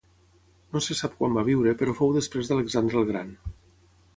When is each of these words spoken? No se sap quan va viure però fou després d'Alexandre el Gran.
No 0.75 0.81
se 0.85 0.95
sap 1.01 1.13
quan 1.19 1.35
va 1.39 1.43
viure 1.49 1.73
però 1.81 1.95
fou 1.99 2.15
després 2.17 2.51
d'Alexandre 2.53 3.01
el 3.03 3.09
Gran. 3.11 3.31